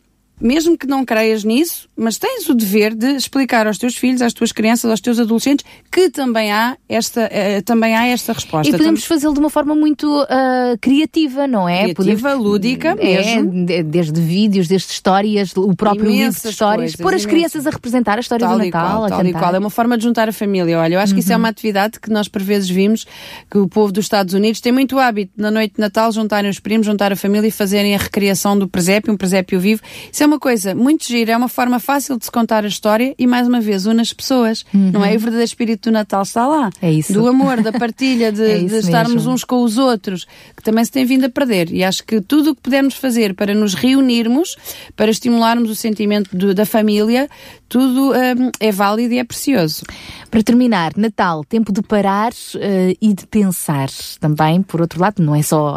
mesmo 0.42 0.76
que 0.76 0.87
não 0.87 1.04
creias 1.04 1.44
nisso, 1.44 1.88
mas 1.96 2.18
tens 2.18 2.49
o 2.49 2.54
dever 2.54 2.94
de 2.94 3.14
explicar 3.14 3.66
aos 3.66 3.78
teus 3.78 3.96
filhos, 3.96 4.20
às 4.20 4.32
tuas 4.32 4.50
crianças, 4.50 4.90
aos 4.90 5.00
teus 5.00 5.20
adolescentes, 5.20 5.64
que 5.90 6.11
também 6.11 6.50
há 6.50 6.76
esta, 6.88 7.26
uh, 7.26 7.62
também 7.62 7.96
há 7.96 8.08
esta 8.08 8.32
resposta. 8.32 8.75
E 8.75 8.76
podemos 8.76 9.04
fazê-lo 9.04 9.32
de 9.32 9.38
uma 9.38 9.50
forma 9.50 9.75
muito 9.75 10.22
uh, 10.22 10.76
criativa, 10.80 11.46
não 11.46 11.68
é? 11.68 11.94
Criativa, 11.94 12.30
podemos, 12.30 12.44
lúdica 12.44 12.96
é, 12.99 13.04
mesmo. 13.04 13.64
Desde 13.84 14.20
vídeos, 14.20 14.66
desde 14.66 14.90
histórias, 14.90 15.56
o 15.56 15.76
próprio 15.76 16.11
Imensas 16.11 16.25
livro 16.25 16.42
de 16.42 16.49
histórias, 16.49 16.96
pôr 16.96 17.14
as 17.14 17.25
crianças 17.25 17.66
a 17.66 17.70
representar 17.70 18.18
a 18.18 18.20
história 18.20 18.46
tal 18.46 18.58
do 18.58 18.64
Natal, 18.64 18.88
qual, 18.88 19.04
a 19.04 19.08
tal 19.08 19.18
cantar. 19.18 19.30
E 19.30 19.32
qual. 19.32 19.54
É 19.54 19.58
uma 19.58 19.70
forma 19.70 19.96
de 19.96 20.02
juntar 20.02 20.28
a 20.28 20.32
família. 20.32 20.78
Olha, 20.78 20.94
eu 20.94 21.00
acho 21.00 21.14
que 21.14 21.20
isso 21.20 21.32
é 21.32 21.37
uma 21.37 21.46
uhum. 21.46 21.50
atividade 21.50 22.00
que 22.00 22.11
nós 22.11 22.26
por 22.26 22.42
vezes 22.42 22.68
vimos 22.68 23.06
que 23.49 23.58
o 23.58 23.68
povo 23.68 23.92
dos 23.92 24.06
Estados 24.06 24.34
Unidos 24.34 24.61
tem 24.61 24.72
muito 24.72 24.99
hábito 24.99 25.32
na 25.37 25.50
noite 25.50 25.75
de 25.76 25.80
Natal 25.80 26.11
juntarem 26.11 26.50
os 26.50 26.58
primos, 26.58 26.87
juntar 26.87 27.12
a 27.12 27.16
família 27.16 27.46
e 27.46 27.50
fazerem 27.50 27.94
a 27.94 27.99
recriação 27.99 28.58
do 28.58 28.66
presépio, 28.66 29.12
um 29.12 29.16
presépio 29.16 29.61
vivo. 29.61 29.82
Isso 30.11 30.22
é 30.22 30.31
uma 30.32 30.38
coisa 30.38 30.74
muito 30.74 31.06
gira, 31.06 31.32
é 31.32 31.36
uma 31.36 31.48
forma 31.48 31.78
fácil 31.78 32.18
de 32.18 32.24
se 32.24 32.30
contar 32.30 32.64
a 32.64 32.68
história 32.68 33.14
e 33.18 33.26
mais 33.26 33.46
uma 33.46 33.60
vez 33.60 33.86
une 33.86 34.00
as 34.00 34.12
pessoas, 34.12 34.64
uhum. 34.72 34.90
não 34.90 35.04
é? 35.04 35.12
E 35.12 35.16
o 35.16 35.20
verdadeiro 35.20 35.44
espírito 35.44 35.90
do 35.90 35.92
Natal 35.92 36.22
está 36.22 36.46
lá. 36.46 36.70
É 36.80 36.90
isso. 36.90 37.12
Do 37.12 37.28
amor, 37.28 37.60
da 37.60 37.72
partilha, 37.72 38.32
de, 38.32 38.42
é 38.50 38.58
de 38.64 38.76
estarmos 38.76 39.14
mesmo. 39.14 39.32
uns 39.32 39.44
com 39.44 39.62
os 39.62 39.76
outros, 39.76 40.26
que 40.56 40.62
também 40.62 40.84
se 40.84 40.90
tem 40.90 41.04
vindo 41.04 41.26
a 41.26 41.28
perder. 41.28 41.70
E 41.70 41.84
acho 41.84 42.02
que 42.04 42.20
tudo 42.20 42.50
o 42.50 42.54
que 42.54 42.62
pudermos 42.62 42.94
fazer 42.94 43.34
para 43.34 43.54
nos 43.54 43.74
reunirmos, 43.74 44.56
para 44.96 45.10
estimularmos 45.10 45.70
o 45.70 45.74
sentimento 45.74 46.34
do, 46.34 46.54
da 46.54 46.64
família, 46.64 47.28
tudo 47.68 48.12
um, 48.12 48.50
é 48.58 48.72
válido 48.72 49.14
e 49.14 49.18
é 49.18 49.24
precioso. 49.24 49.82
Para 50.30 50.42
terminar, 50.42 50.92
Natal, 50.96 51.44
tempo 51.44 51.72
de 51.72 51.82
parar 51.82 52.32
uh, 52.32 52.96
e 53.00 53.12
de 53.12 53.26
pensar 53.26 53.88
também, 54.18 54.62
por 54.62 54.80
outro 54.80 55.00
lado, 55.00 55.22
não 55.22 55.34
é 55.34 55.42
só 55.42 55.74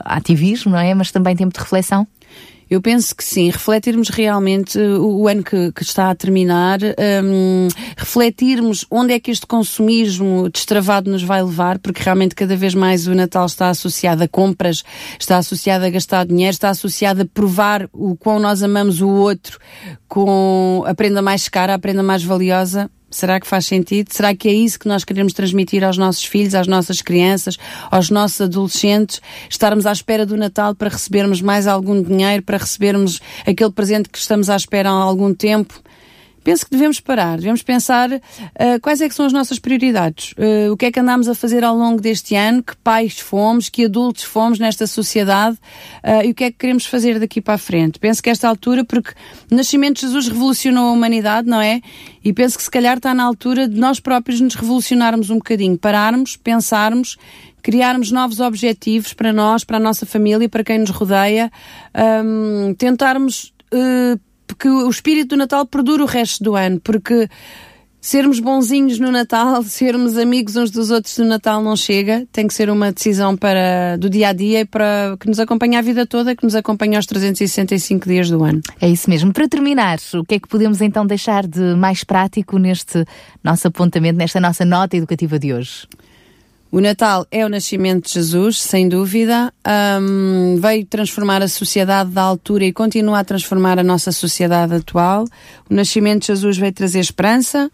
ativismo, 0.00 0.72
não 0.72 0.78
é? 0.78 0.94
Mas 0.94 1.10
também 1.10 1.34
tempo 1.34 1.52
de 1.52 1.60
reflexão. 1.60 2.06
Eu 2.68 2.82
penso 2.82 3.14
que 3.14 3.22
sim, 3.22 3.48
refletirmos 3.48 4.08
realmente 4.08 4.76
o, 4.76 5.20
o 5.20 5.28
ano 5.28 5.44
que, 5.44 5.70
que, 5.70 5.82
está 5.82 6.10
a 6.10 6.14
terminar, 6.16 6.80
um, 7.22 7.68
refletirmos 7.96 8.84
onde 8.90 9.12
é 9.12 9.20
que 9.20 9.30
este 9.30 9.46
consumismo 9.46 10.50
destravado 10.50 11.08
nos 11.08 11.22
vai 11.22 11.42
levar, 11.42 11.78
porque 11.78 12.02
realmente 12.02 12.34
cada 12.34 12.56
vez 12.56 12.74
mais 12.74 13.06
o 13.06 13.14
Natal 13.14 13.46
está 13.46 13.68
associado 13.68 14.24
a 14.24 14.28
compras, 14.28 14.82
está 15.18 15.38
associado 15.38 15.84
a 15.84 15.90
gastar 15.90 16.26
dinheiro, 16.26 16.50
está 16.50 16.70
associado 16.70 17.22
a 17.22 17.26
provar 17.26 17.88
o 17.92 18.16
quão 18.16 18.40
nós 18.40 18.64
amamos 18.64 19.00
o 19.00 19.08
outro 19.08 19.60
com 20.08 20.82
a 20.86 20.94
prenda 20.94 21.22
mais 21.22 21.48
cara, 21.48 21.74
a 21.74 21.78
prenda 21.78 22.02
mais 22.02 22.24
valiosa. 22.24 22.90
Será 23.10 23.38
que 23.38 23.46
faz 23.46 23.66
sentido? 23.66 24.12
Será 24.12 24.34
que 24.34 24.48
é 24.48 24.52
isso 24.52 24.78
que 24.78 24.88
nós 24.88 25.04
queremos 25.04 25.32
transmitir 25.32 25.84
aos 25.84 25.96
nossos 25.96 26.24
filhos, 26.24 26.54
às 26.54 26.66
nossas 26.66 27.00
crianças, 27.00 27.56
aos 27.90 28.10
nossos 28.10 28.40
adolescentes? 28.40 29.20
Estarmos 29.48 29.86
à 29.86 29.92
espera 29.92 30.26
do 30.26 30.36
Natal 30.36 30.74
para 30.74 30.88
recebermos 30.88 31.40
mais 31.40 31.68
algum 31.68 32.02
dinheiro, 32.02 32.42
para 32.42 32.58
recebermos 32.58 33.20
aquele 33.46 33.70
presente 33.70 34.08
que 34.08 34.18
estamos 34.18 34.50
à 34.50 34.56
espera 34.56 34.90
há 34.90 34.92
algum 34.92 35.32
tempo? 35.32 35.80
Penso 36.46 36.64
que 36.64 36.70
devemos 36.70 37.00
parar, 37.00 37.38
devemos 37.38 37.60
pensar 37.60 38.08
uh, 38.08 38.20
quais 38.80 39.00
é 39.00 39.08
que 39.08 39.14
são 39.16 39.26
as 39.26 39.32
nossas 39.32 39.58
prioridades, 39.58 40.32
uh, 40.38 40.70
o 40.70 40.76
que 40.76 40.86
é 40.86 40.92
que 40.92 41.00
andámos 41.00 41.26
a 41.26 41.34
fazer 41.34 41.64
ao 41.64 41.76
longo 41.76 42.00
deste 42.00 42.36
ano, 42.36 42.62
que 42.62 42.76
pais 42.76 43.18
fomos, 43.18 43.68
que 43.68 43.86
adultos 43.86 44.22
fomos 44.22 44.60
nesta 44.60 44.86
sociedade? 44.86 45.56
Uh, 46.04 46.24
e 46.24 46.30
o 46.30 46.34
que 46.36 46.44
é 46.44 46.52
que 46.52 46.58
queremos 46.58 46.86
fazer 46.86 47.18
daqui 47.18 47.40
para 47.40 47.54
a 47.54 47.58
frente. 47.58 47.98
Penso 47.98 48.22
que 48.22 48.30
esta 48.30 48.48
altura, 48.48 48.84
porque 48.84 49.10
o 49.50 49.56
nascimento 49.56 49.96
de 49.96 50.02
Jesus 50.02 50.28
revolucionou 50.28 50.90
a 50.90 50.92
humanidade, 50.92 51.48
não 51.48 51.60
é? 51.60 51.80
E 52.22 52.32
penso 52.32 52.56
que 52.56 52.62
se 52.62 52.70
calhar 52.70 52.96
está 52.96 53.12
na 53.12 53.24
altura 53.24 53.66
de 53.66 53.76
nós 53.76 53.98
próprios 53.98 54.40
nos 54.40 54.54
revolucionarmos 54.54 55.30
um 55.30 55.38
bocadinho, 55.38 55.76
pararmos, 55.76 56.36
pensarmos 56.36 57.16
criarmos 57.60 58.12
novos 58.12 58.38
objetivos 58.38 59.12
para 59.12 59.32
nós, 59.32 59.64
para 59.64 59.78
a 59.78 59.80
nossa 59.80 60.06
família, 60.06 60.48
para 60.48 60.62
quem 60.62 60.78
nos 60.78 60.90
rodeia, 60.90 61.50
um, 62.24 62.72
tentarmos 62.74 63.52
uh, 63.74 64.20
que 64.58 64.68
o 64.68 64.88
espírito 64.88 65.30
do 65.30 65.36
Natal 65.36 65.66
perdure 65.66 66.02
o 66.02 66.06
resto 66.06 66.42
do 66.42 66.56
ano, 66.56 66.80
porque 66.80 67.28
sermos 68.00 68.38
bonzinhos 68.38 69.00
no 69.00 69.10
Natal, 69.10 69.62
sermos 69.64 70.16
amigos 70.16 70.54
uns 70.54 70.70
dos 70.70 70.90
outros 70.90 71.18
no 71.18 71.24
Natal 71.24 71.62
não 71.62 71.74
chega, 71.74 72.26
tem 72.30 72.46
que 72.46 72.54
ser 72.54 72.70
uma 72.70 72.92
decisão 72.92 73.36
para 73.36 73.96
do 73.98 74.08
dia 74.08 74.28
a 74.28 74.32
dia 74.32 74.60
e 74.60 74.64
para 74.64 75.16
que 75.18 75.26
nos 75.26 75.40
acompanhe 75.40 75.76
a 75.76 75.82
vida 75.82 76.06
toda, 76.06 76.36
que 76.36 76.44
nos 76.44 76.54
acompanhe 76.54 76.94
aos 76.94 77.06
365 77.06 78.08
dias 78.08 78.30
do 78.30 78.44
ano. 78.44 78.60
É 78.80 78.88
isso 78.88 79.10
mesmo. 79.10 79.32
Para 79.32 79.48
terminar, 79.48 79.98
o 80.14 80.24
que 80.24 80.36
é 80.36 80.38
que 80.38 80.48
podemos 80.48 80.80
então 80.80 81.04
deixar 81.04 81.46
de 81.46 81.74
mais 81.74 82.04
prático 82.04 82.58
neste 82.58 83.04
nosso 83.42 83.66
apontamento, 83.66 84.18
nesta 84.18 84.40
nossa 84.40 84.64
nota 84.64 84.96
educativa 84.96 85.38
de 85.38 85.52
hoje? 85.52 85.86
O 86.76 86.80
Natal 86.82 87.26
é 87.30 87.42
o 87.42 87.48
nascimento 87.48 88.06
de 88.06 88.12
Jesus, 88.12 88.60
sem 88.60 88.86
dúvida. 88.86 89.50
Um, 89.98 90.56
veio 90.60 90.84
transformar 90.84 91.40
a 91.40 91.48
sociedade 91.48 92.10
da 92.10 92.20
altura 92.20 92.66
e 92.66 92.72
continua 92.74 93.20
a 93.20 93.24
transformar 93.24 93.78
a 93.78 93.82
nossa 93.82 94.12
sociedade 94.12 94.74
atual. 94.74 95.24
O 95.70 95.74
nascimento 95.74 96.20
de 96.20 96.26
Jesus 96.26 96.58
veio 96.58 96.74
trazer 96.74 97.00
esperança, 97.00 97.70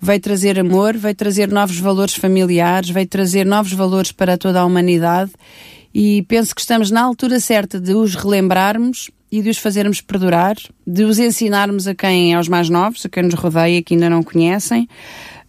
veio 0.00 0.20
trazer 0.20 0.56
amor, 0.56 0.96
veio 0.96 1.16
trazer 1.16 1.50
novos 1.50 1.80
valores 1.80 2.14
familiares, 2.14 2.90
veio 2.90 3.08
trazer 3.08 3.44
novos 3.44 3.72
valores 3.72 4.12
para 4.12 4.38
toda 4.38 4.60
a 4.60 4.64
humanidade. 4.64 5.32
E 5.92 6.22
penso 6.22 6.54
que 6.54 6.60
estamos 6.60 6.92
na 6.92 7.02
altura 7.02 7.40
certa 7.40 7.80
de 7.80 7.92
os 7.92 8.14
relembrarmos 8.14 9.10
e 9.32 9.42
de 9.42 9.50
os 9.50 9.58
fazermos 9.58 10.00
perdurar, 10.00 10.54
de 10.86 11.02
os 11.02 11.18
ensinarmos 11.18 11.88
a 11.88 11.94
quem, 11.96 12.32
aos 12.36 12.46
mais 12.46 12.70
novos, 12.70 13.04
a 13.04 13.08
quem 13.08 13.24
nos 13.24 13.34
rodeia, 13.34 13.82
que 13.82 13.94
ainda 13.94 14.08
não 14.08 14.22
conhecem. 14.22 14.88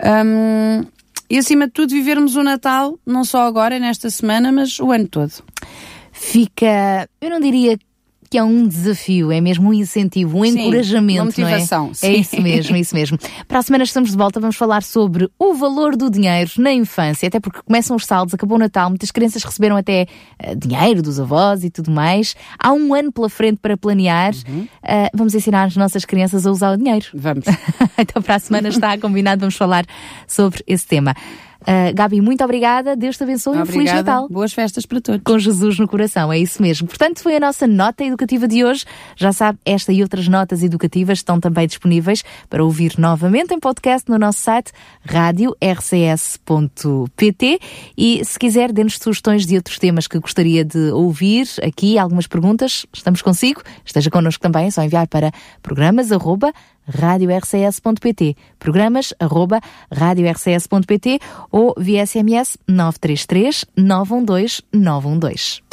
Um, 0.03 0.88
e 1.29 1.38
acima 1.38 1.67
de 1.67 1.74
tudo 1.74 1.91
vivermos 1.91 2.36
o 2.36 2.44
Natal, 2.44 3.00
não 3.05 3.24
só 3.24 3.41
agora, 3.41 3.79
nesta 3.79 4.10
semana, 4.10 4.51
mas 4.51 4.79
o 4.79 4.91
ano 4.91 5.08
todo. 5.08 5.32
Fica, 6.12 7.10
eu 7.20 7.29
não 7.29 7.39
diria 7.39 7.77
que 8.29 8.38
é 8.38 8.44
um 8.44 8.67
desafio, 8.67 9.32
é 9.32 9.39
mesmo 9.39 9.70
um 9.70 9.74
incentivo, 9.74 10.39
um 10.39 10.44
sim, 10.44 10.60
encorajamento, 10.60 11.20
uma 11.20 11.25
motivação, 11.25 11.86
não 11.86 11.91
é? 11.91 11.94
Sim. 11.94 12.08
É 12.08 12.13
isso 12.15 12.41
mesmo, 12.41 12.75
é 12.75 12.79
isso 12.79 12.96
mesmo. 12.96 13.17
Para 13.48 13.60
a 13.60 13.62
semana 13.62 13.84
estamos 13.84 14.12
de 14.12 14.17
volta, 14.17 14.39
vamos 14.39 14.55
falar 14.55 14.84
sobre 14.84 15.29
o 15.38 15.53
valor 15.53 15.96
do 15.96 16.10
dinheiro 16.10 16.51
na 16.58 16.72
infância, 16.74 17.27
até 17.27 17.39
porque 17.39 17.62
começam 17.63 17.96
os 17.96 18.05
saldos, 18.05 18.34
acabou 18.34 18.58
o 18.58 18.60
Natal, 18.60 18.89
muitas 18.89 19.12
crianças 19.12 19.44
receberam 19.44 19.77
até 19.77 20.08
uh, 20.44 20.55
dinheiro 20.55 21.01
dos 21.01 21.20
avós 21.20 21.63
e 21.63 21.70
tudo 21.70 21.91
mais. 21.91 22.36
Há 22.58 22.72
um 22.74 22.94
ano 22.94 23.12
pela 23.12 23.29
frente 23.29 23.60
para 23.62 23.77
planear. 23.77 24.34
Uhum. 24.48 24.62
Uh, 24.62 25.10
vamos 25.13 25.36
ensinar 25.36 25.65
as 25.65 25.75
nossas 25.75 26.05
crianças 26.05 26.46
a 26.46 26.51
usar 26.51 26.72
o 26.72 26.77
dinheiro. 26.77 27.05
Vamos. 27.13 27.46
então 27.98 28.22
para 28.22 28.36
a 28.36 28.39
semana 28.39 28.70
está 28.70 28.98
combinado, 28.98 29.41
vamos 29.41 29.55
falar 29.55 29.86
sobre 30.27 30.63
esse 30.67 30.86
tema. 30.86 31.15
Uh, 31.65 31.93
Gabi, 31.93 32.22
muito 32.22 32.43
obrigada. 32.43 32.95
Deus 32.95 33.17
te 33.17 33.24
abençoe 33.24 33.57
e 33.57 33.62
um 33.62 33.65
Feliz 33.65 33.91
Natal. 33.91 34.29
Boas 34.29 34.53
festas 34.53 34.86
para 34.86 35.01
todos. 35.01 35.22
Com 35.24 35.39
Jesus 35.39 35.79
no 35.79 35.88
coração, 35.88 36.31
é 36.31 36.38
isso 36.38 36.62
mesmo. 36.62 36.88
Portanto, 36.88 37.22
foi 37.22 37.36
a 37.36 37.39
nossa 37.39 37.65
nota 37.65 38.03
educativa 38.03 38.48
de 38.48 38.63
hoje. 38.63 38.86
Já 39.15 39.34
sabe, 39.34 39.57
esta 39.65 39.91
e 39.91 40.03
outras 40.03 40.27
notas 40.27 40.62
educativas 40.62 41.17
estão 41.19 41.39
também 41.39 41.65
disponíveis 41.65 42.24
para 42.50 42.63
ouvir 42.63 42.93
novamente 43.00 43.53
em 43.53 43.60
podcast 43.60 44.10
no 44.10 44.19
nosso 44.19 44.39
site 44.39 44.72
radiorcs.pt 45.03 45.55
e 47.98 48.24
se 48.24 48.38
quiser, 48.38 48.72
dê-nos 48.72 48.98
sugestões 48.98 49.45
de 49.45 49.55
outros 49.55 49.79
temas 49.79 50.07
que 50.07 50.19
gostaria 50.19 50.63
de 50.63 50.91
ouvir 50.91 51.48
aqui, 51.63 51.98
algumas 51.98 52.27
perguntas, 52.27 52.86
estamos 52.93 53.22
consigo. 53.22 53.63
Esteja 53.84 54.12
connosco 54.12 54.41
também, 54.41 54.67
é 54.67 54.72
só 54.72 54.84
enviar 54.84 55.07
para 55.07 55.31
programas 55.63 56.12
arroba 56.12 56.53
radiorcs.pt, 56.87 58.35
programas 58.59 59.13
arroba 59.19 59.59
radiorcs.pt 59.91 61.19
ou 61.51 61.73
via 61.77 62.05
SMS 62.05 62.57
933 62.67 63.65
912 63.75 64.63
912. 64.73 65.63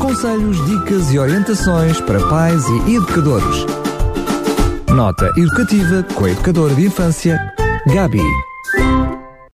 Conselhos, 0.00 0.66
dicas 0.66 1.12
e 1.12 1.18
orientações 1.18 2.00
para 2.00 2.20
pais 2.28 2.62
e 2.86 2.96
educadores. 2.96 3.64
Nota 4.90 5.30
educativa 5.38 6.02
com 6.14 6.26
a 6.26 6.30
educadora 6.30 6.74
de 6.74 6.86
infância, 6.86 7.54
Gabi. 7.86 8.20